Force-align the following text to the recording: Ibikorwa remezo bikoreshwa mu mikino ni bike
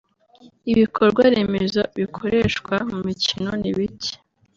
Ibikorwa 0.71 1.23
remezo 1.33 1.81
bikoreshwa 1.99 2.75
mu 2.89 2.99
mikino 3.07 3.49
ni 3.61 3.71
bike 3.77 4.13